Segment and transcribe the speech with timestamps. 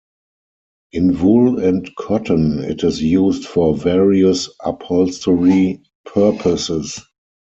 [0.93, 7.03] In wool and cotton it is used for various upholstery purposes.